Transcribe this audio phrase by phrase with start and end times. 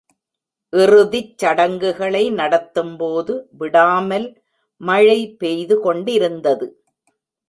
[0.73, 4.27] இறுதித் சடங்குகளை நடத்தும்போது, விடாமல்
[4.81, 6.67] மழை பெய்து கொண்டிருந்தது.